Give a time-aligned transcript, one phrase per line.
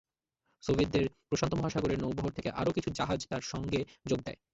[0.63, 4.39] সোভিয়েতদের প্রশান্ত মহাসাগরের নৌবহর থেকে আরও কিছু জাহাজ তার সঙ্গে যোগ দেয়।